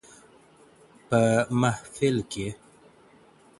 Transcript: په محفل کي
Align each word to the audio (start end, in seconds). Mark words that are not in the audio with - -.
په 1.09 1.19
محفل 1.61 2.17
کي 2.31 2.47